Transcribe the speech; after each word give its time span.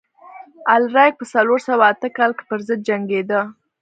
الاریک 0.73 1.13
په 1.19 1.25
څلور 1.33 1.59
سوه 1.67 1.83
اته 1.91 2.07
کال 2.17 2.31
کې 2.37 2.43
پرضد 2.49 2.79
جنګېده. 2.87 3.41